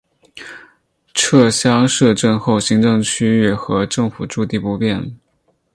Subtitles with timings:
[1.13, 5.15] 撤乡设镇后行政区域和政府驻地不变。